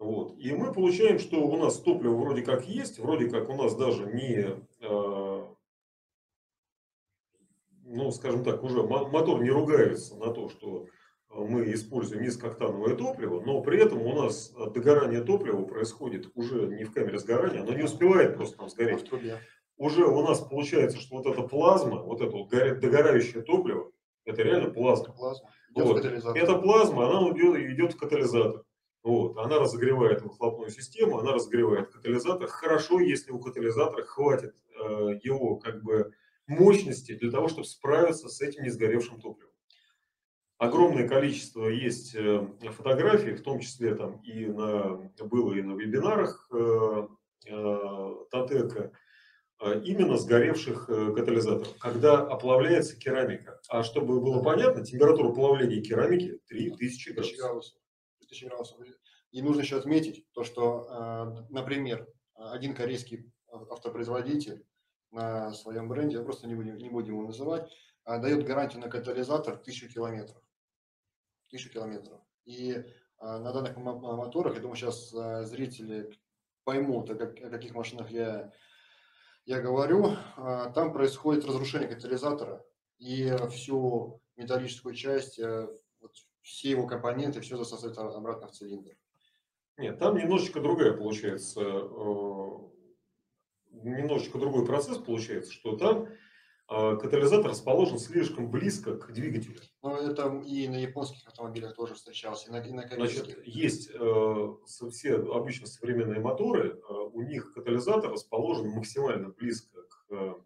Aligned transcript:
Вот. 0.00 0.34
И 0.38 0.50
мы 0.52 0.72
получаем, 0.72 1.18
что 1.18 1.46
у 1.46 1.56
нас 1.58 1.78
топливо 1.78 2.16
вроде 2.16 2.40
как 2.40 2.66
есть, 2.66 2.98
вроде 2.98 3.28
как 3.28 3.50
у 3.50 3.54
нас 3.54 3.76
даже 3.76 4.06
не, 4.06 4.56
э, 4.80 5.46
ну, 7.84 8.10
скажем 8.10 8.42
так, 8.42 8.62
уже 8.64 8.82
мотор 8.82 9.42
не 9.42 9.50
ругается 9.50 10.16
на 10.16 10.32
то, 10.32 10.48
что 10.48 10.86
мы 11.28 11.70
используем 11.74 12.22
низкооктановое 12.22 12.96
топливо, 12.96 13.42
но 13.42 13.60
при 13.60 13.78
этом 13.78 14.00
у 14.00 14.14
нас 14.14 14.54
догорание 14.74 15.20
топлива 15.20 15.64
происходит 15.64 16.30
уже 16.34 16.66
не 16.66 16.84
в 16.84 16.92
камере 16.92 17.18
сгорания, 17.18 17.60
оно 17.60 17.74
не 17.74 17.82
успевает 17.82 18.36
просто 18.36 18.56
там 18.56 18.70
сгореть. 18.70 19.04
Уже 19.76 20.06
у 20.06 20.22
нас 20.22 20.40
получается, 20.40 20.98
что 20.98 21.18
вот 21.18 21.26
эта 21.26 21.42
плазма, 21.42 22.02
вот 22.02 22.22
это 22.22 22.34
вот 22.34 22.48
догорающее 22.48 23.42
топливо, 23.42 23.90
это 24.24 24.42
реально 24.42 24.70
плазма. 24.70 25.12
плазма. 25.12 25.50
Вот. 25.74 26.02
Эта 26.02 26.54
плазма, 26.58 27.06
она 27.06 27.30
идет 27.30 27.92
в 27.92 27.98
катализатор. 27.98 28.64
Вот, 29.02 29.38
она 29.38 29.58
разогревает 29.58 30.20
выхлопную 30.20 30.70
систему, 30.70 31.18
она 31.18 31.32
разогревает 31.32 31.90
катализатор. 31.90 32.48
Хорошо, 32.48 33.00
если 33.00 33.32
у 33.32 33.38
катализатора 33.38 34.04
хватит 34.04 34.54
э, 34.74 35.18
его 35.22 35.56
как 35.56 35.82
бы 35.82 36.12
мощности 36.46 37.14
для 37.14 37.30
того, 37.30 37.48
чтобы 37.48 37.66
справиться 37.66 38.28
с 38.28 38.42
этим 38.42 38.64
несгоревшим 38.64 39.20
топливом. 39.20 39.54
Огромное 40.58 41.08
количество 41.08 41.66
есть 41.68 42.14
э, 42.14 42.46
фотографий, 42.76 43.32
в 43.32 43.42
том 43.42 43.60
числе 43.60 43.94
там 43.94 44.20
и 44.20 44.44
на, 44.44 45.10
было 45.20 45.54
и 45.54 45.62
на 45.62 45.72
вебинарах 45.72 46.46
э, 46.52 47.08
э, 47.46 48.14
Татека, 48.30 48.92
э, 49.62 49.80
именно 49.82 50.18
сгоревших 50.18 50.90
э, 50.90 51.14
катализаторов, 51.14 51.78
когда 51.78 52.18
оплавляется 52.18 52.98
керамика. 52.98 53.62
А 53.70 53.82
чтобы 53.82 54.20
было 54.20 54.42
понятно, 54.42 54.84
температура 54.84 55.32
плавления 55.32 55.80
керамики 55.80 56.38
3000 56.48 57.12
градусов 57.38 57.80
тысяч 58.26 58.44
градусов. 58.44 58.78
И 59.30 59.42
нужно 59.42 59.60
еще 59.60 59.78
отметить 59.78 60.26
то, 60.32 60.42
что, 60.44 60.86
э, 60.88 61.46
например, 61.50 62.08
один 62.34 62.74
корейский 62.74 63.32
автопроизводитель 63.48 64.66
на 65.10 65.52
своем 65.52 65.88
бренде, 65.88 66.22
просто 66.22 66.46
не 66.46 66.54
будем, 66.54 66.76
не 66.78 66.88
будем 66.88 67.14
его 67.14 67.26
называть, 67.26 67.70
э, 68.06 68.18
дает 68.20 68.44
гарантию 68.44 68.82
на 68.82 68.88
катализатор 68.88 69.56
1000 69.56 69.88
километров. 69.88 70.42
1000 71.48 71.68
километров. 71.70 72.20
И 72.44 72.72
э, 72.72 72.84
на 73.20 73.52
данных 73.52 73.76
моторах, 73.76 74.54
я 74.54 74.60
думаю, 74.60 74.76
сейчас 74.76 75.10
зрители 75.48 76.10
поймут, 76.64 77.10
о 77.10 77.14
каких 77.16 77.74
машинах 77.74 78.10
я, 78.10 78.52
я 79.44 79.60
говорю, 79.60 80.16
там 80.36 80.92
происходит 80.92 81.44
разрушение 81.44 81.88
катализатора, 81.88 82.64
и 82.98 83.34
всю 83.50 84.22
металлическую 84.36 84.94
часть 84.94 85.40
все 86.50 86.70
его 86.70 86.86
компоненты, 86.86 87.40
все 87.40 87.56
засосать 87.56 87.96
обратно 87.96 88.48
в 88.48 88.52
цилиндр. 88.52 88.92
Нет, 89.78 89.98
там 89.98 90.16
немножечко 90.16 90.60
другая 90.60 90.92
получается, 90.92 91.60
э, 91.60 92.44
немножечко 93.70 94.38
другой 94.38 94.66
процесс 94.66 94.98
получается, 94.98 95.52
что 95.52 95.76
там 95.76 96.06
э, 96.06 96.96
катализатор 96.96 97.50
расположен 97.52 97.98
слишком 97.98 98.50
близко 98.50 98.96
к 98.96 99.12
двигателю. 99.12 99.60
Ну, 99.82 99.94
это 99.94 100.42
и 100.44 100.68
на 100.68 100.76
японских 100.76 101.26
автомобилях 101.28 101.74
тоже 101.76 101.94
встречалось, 101.94 102.46
и 102.46 102.50
на, 102.50 102.58
и 102.58 102.72
на 102.72 102.82
корейских. 102.82 103.24
Значит, 103.24 103.46
есть 103.46 103.90
э, 103.94 104.46
все 104.90 105.14
обычно 105.14 105.66
современные 105.66 106.20
моторы, 106.20 106.78
у 107.12 107.22
них 107.22 107.54
катализатор 107.54 108.10
расположен 108.10 108.68
максимально 108.70 109.30
близко 109.30 109.82
к 109.82 110.44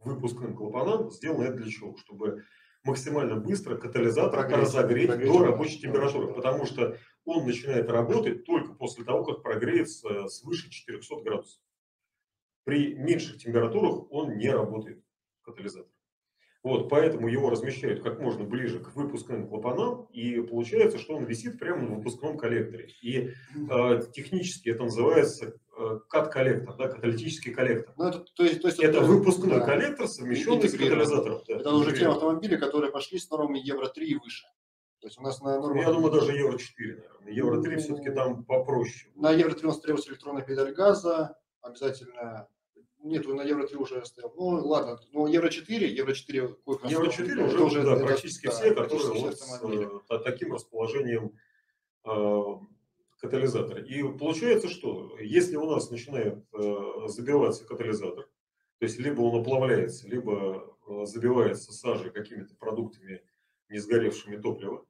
выпускным 0.00 0.56
клапанам. 0.56 1.10
Сделано 1.10 1.44
это 1.44 1.58
для 1.58 1.70
чего? 1.70 1.96
Чтобы 1.96 2.44
максимально 2.84 3.36
быстро 3.36 3.76
катализатор 3.76 4.40
прогреть, 4.40 4.60
разогреть 4.60 5.06
прогреть, 5.08 5.32
до 5.32 5.44
рабочей 5.44 5.80
температуры, 5.80 6.32
потому 6.32 6.66
что 6.66 6.98
он 7.24 7.46
начинает 7.46 7.88
работать 7.90 8.44
только 8.44 8.74
после 8.74 9.04
того, 9.04 9.24
как 9.24 9.42
прогреется 9.42 10.28
свыше 10.28 10.70
400 10.70 11.16
градусов. 11.22 11.60
При 12.64 12.94
меньших 12.94 13.38
температурах 13.38 14.10
он 14.10 14.36
не 14.36 14.50
работает, 14.50 15.02
катализатор. 15.42 15.90
Вот, 16.62 16.88
поэтому 16.88 17.28
его 17.28 17.50
размещают 17.50 18.02
как 18.02 18.20
можно 18.20 18.44
ближе 18.44 18.80
к 18.80 18.96
выпускным 18.96 19.46
клапанам, 19.46 20.06
и 20.12 20.40
получается, 20.40 20.98
что 20.98 21.14
он 21.14 21.24
висит 21.24 21.58
прямо 21.58 21.82
на 21.82 21.96
выпускном 21.96 22.38
коллекторе. 22.38 22.88
И 23.02 23.28
э, 23.54 24.00
технически 24.14 24.70
это 24.70 24.84
называется 24.84 25.58
кат-коллектор, 26.08 26.76
да, 26.76 26.88
каталитический 26.88 27.52
коллектор. 27.52 27.94
Ну, 27.96 28.08
это, 28.08 28.18
то 28.20 28.44
есть, 28.44 28.62
то 28.62 28.68
есть 28.68 28.80
это, 28.80 28.98
это 28.98 29.06
выпускной 29.06 29.60
да, 29.60 29.66
коллектор, 29.66 30.08
совмещенный 30.08 30.68
с 30.68 30.72
катализатором. 30.72 31.42
Да, 31.46 31.54
это 31.56 31.74
уже 31.74 31.96
те 31.96 32.06
автомобили, 32.06 32.56
которые 32.56 32.90
пошли 32.90 33.18
с 33.18 33.30
нормами 33.30 33.58
Евро-3 33.58 34.04
и 34.04 34.14
выше. 34.16 34.46
То 35.00 35.08
есть 35.08 35.18
у 35.18 35.22
нас 35.22 35.40
на 35.40 35.60
нормах... 35.60 35.84
Я 35.84 35.92
думаю, 35.92 36.12
даже 36.12 36.32
Евро-4, 36.32 36.62
наверное. 36.78 37.32
Евро-3 37.32 37.76
все-таки 37.78 38.10
там 38.10 38.44
попроще. 38.44 39.12
На 39.14 39.32
Евро-3 39.32 39.64
у 39.64 39.66
нас 39.66 39.80
требуется 39.80 40.10
электронная 40.10 40.42
педаль 40.42 40.72
газа, 40.72 41.36
обязательно 41.60 42.48
нет, 43.04 43.28
на 43.28 43.42
Евро-3 43.42 43.76
уже 43.76 44.04
стоял. 44.06 44.32
Ну, 44.34 44.66
ладно, 44.66 44.98
но 45.12 45.28
Евро-4, 45.28 45.84
Евро-4... 45.84 46.56
Евро-4 46.84 47.46
уже, 47.46 47.62
уже 47.62 47.82
да, 47.82 47.96
практически 47.96 48.46
это, 48.46 48.56
все, 48.56 48.74
да, 48.74 48.82
которые 48.82 49.88
вот 49.88 50.04
с 50.08 50.22
таким 50.24 50.54
расположением 50.54 51.38
э, 52.06 52.42
катализатора. 53.20 53.82
И 53.82 54.02
получается, 54.02 54.68
что 54.68 55.16
если 55.18 55.56
у 55.56 55.70
нас 55.70 55.90
начинает 55.90 56.44
э, 56.52 57.06
забиваться 57.06 57.66
катализатор, 57.66 58.24
то 58.78 58.84
есть 58.84 58.98
либо 58.98 59.22
он 59.22 59.40
оплавляется, 59.40 60.08
либо 60.08 60.76
э, 60.86 61.06
забивается 61.06 61.72
сажей 61.72 62.10
какими-то 62.10 62.54
продуктами, 62.56 63.22
не 63.68 63.78
сгоревшими 63.78 64.36
топлива, 64.36 64.84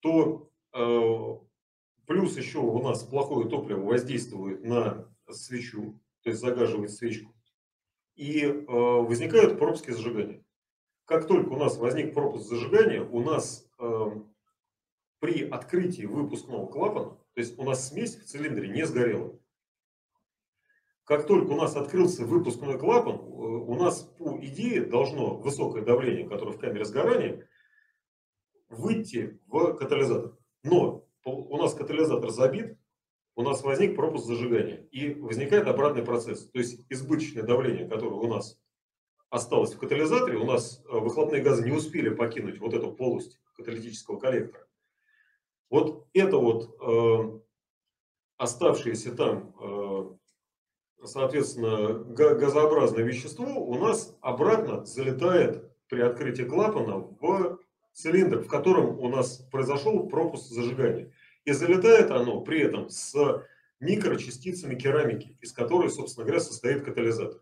то 0.00 0.50
э, 0.72 2.06
плюс 2.06 2.36
еще 2.36 2.58
у 2.58 2.80
нас 2.82 3.02
плохое 3.02 3.48
топливо 3.48 3.80
воздействует 3.80 4.64
на 4.64 5.08
свечу, 5.28 6.00
то 6.22 6.30
есть 6.30 6.40
загаживает 6.40 6.92
свечку 6.92 7.34
и 8.14 8.46
возникают 8.46 9.58
пропуски 9.58 9.90
зажигания. 9.90 10.44
Как 11.04 11.26
только 11.26 11.48
у 11.48 11.56
нас 11.56 11.76
возник 11.78 12.14
пропуск 12.14 12.46
зажигания, 12.46 13.02
у 13.02 13.20
нас 13.20 13.68
при 15.18 15.48
открытии 15.48 16.04
выпускного 16.04 16.66
клапана, 16.66 17.18
то 17.34 17.40
есть 17.40 17.58
у 17.58 17.64
нас 17.64 17.88
смесь 17.88 18.16
в 18.16 18.24
цилиндре 18.24 18.68
не 18.68 18.86
сгорела. 18.86 19.38
Как 21.04 21.26
только 21.26 21.50
у 21.50 21.56
нас 21.56 21.76
открылся 21.76 22.24
выпускной 22.24 22.78
клапан, 22.78 23.16
э, 23.16 23.18
у 23.18 23.74
нас 23.74 24.02
по 24.02 24.38
идее 24.40 24.84
должно 24.84 25.36
высокое 25.36 25.82
давление, 25.82 26.28
которое 26.28 26.52
в 26.52 26.58
камере 26.58 26.84
сгорания, 26.84 27.46
выйти 28.68 29.40
в 29.46 29.74
катализатор. 29.74 30.38
Но 30.62 31.06
у 31.24 31.56
нас 31.58 31.74
катализатор 31.74 32.30
забит, 32.30 32.78
у 33.34 33.42
нас 33.42 33.62
возник 33.62 33.96
пропуск 33.96 34.26
зажигания. 34.26 34.86
И 34.92 35.12
возникает 35.14 35.66
обратный 35.66 36.04
процесс. 36.04 36.48
То 36.50 36.58
есть 36.58 36.86
избыточное 36.88 37.42
давление, 37.42 37.88
которое 37.88 38.14
у 38.14 38.28
нас 38.28 38.58
осталось 39.28 39.74
в 39.74 39.78
катализаторе, 39.78 40.38
у 40.38 40.46
нас 40.46 40.82
э, 40.84 40.98
выхлопные 40.98 41.42
газы 41.42 41.64
не 41.64 41.72
успели 41.72 42.10
покинуть 42.10 42.60
вот 42.60 42.72
эту 42.72 42.92
полость 42.92 43.40
каталитического 43.56 44.18
коллектора. 44.18 44.66
Вот 45.74 46.06
это 46.12 46.36
вот 46.36 46.70
э, 46.80 47.40
оставшееся 48.36 49.10
там, 49.16 49.56
э, 49.60 51.04
соответственно, 51.04 51.94
газообразное 52.14 53.02
вещество 53.02 53.44
у 53.44 53.74
нас 53.74 54.16
обратно 54.20 54.84
залетает 54.84 55.68
при 55.88 56.00
открытии 56.00 56.44
клапана 56.44 56.98
в 56.98 57.58
цилиндр, 57.92 58.44
в 58.44 58.46
котором 58.46 59.00
у 59.00 59.08
нас 59.08 59.38
произошел 59.50 60.06
пропуск 60.06 60.44
зажигания. 60.44 61.12
И 61.44 61.50
залетает 61.50 62.12
оно 62.12 62.42
при 62.42 62.60
этом 62.60 62.88
с 62.88 63.44
микрочастицами 63.80 64.76
керамики, 64.76 65.36
из 65.40 65.52
которой, 65.52 65.90
собственно 65.90 66.24
говоря, 66.24 66.40
состоит 66.40 66.84
катализатор. 66.84 67.40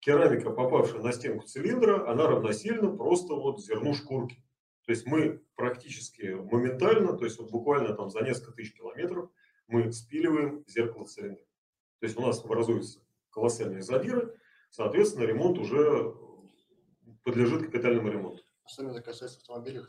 Керамика, 0.00 0.48
попавшая 0.48 1.02
на 1.02 1.12
стенку 1.12 1.46
цилиндра, 1.46 2.10
она 2.10 2.28
равносильна 2.28 2.96
просто 2.96 3.34
вот 3.34 3.62
зерну 3.62 3.92
шкурки. 3.92 4.42
То 4.86 4.92
есть 4.92 5.06
мы 5.06 5.42
практически 5.56 6.22
моментально, 6.22 7.16
то 7.16 7.24
есть 7.24 7.38
вот 7.38 7.50
буквально 7.50 7.94
там 7.94 8.10
за 8.10 8.22
несколько 8.22 8.52
тысяч 8.52 8.74
километров 8.74 9.30
мы 9.66 9.90
спиливаем 9.92 10.64
зеркало 10.66 11.06
цилиндра. 11.06 11.44
То 12.00 12.06
есть 12.06 12.18
у 12.18 12.20
нас 12.20 12.44
образуются 12.44 13.00
колоссальные 13.30 13.82
задиры, 13.82 14.38
соответственно, 14.70 15.24
ремонт 15.24 15.58
уже 15.58 16.14
подлежит 17.22 17.62
капитальному 17.62 18.10
ремонту. 18.10 18.42
Особенно 18.64 19.00
касается 19.00 19.38
автомобилей 19.38 19.80